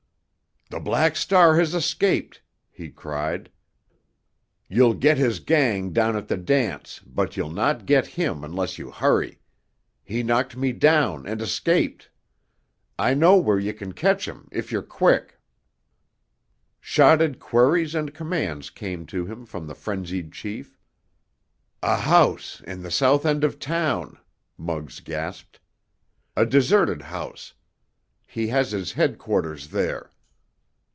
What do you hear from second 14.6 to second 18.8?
you're quick!" Shotted queries and commands